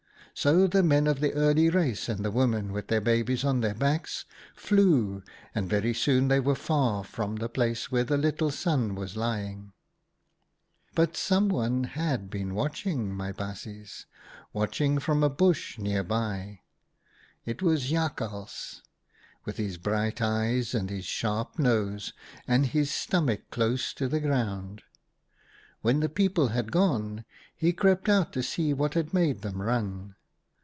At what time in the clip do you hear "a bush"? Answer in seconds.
15.21-15.77